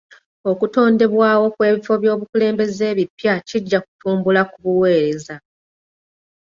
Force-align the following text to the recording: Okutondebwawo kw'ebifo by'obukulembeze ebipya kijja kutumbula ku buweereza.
Okutondebwawo 0.51 1.45
kw'ebifo 1.55 1.93
by'obukulembeze 2.01 2.83
ebipya 2.91 3.33
kijja 3.47 3.79
kutumbula 3.83 4.41
ku 4.51 4.57
buweereza. 4.63 5.35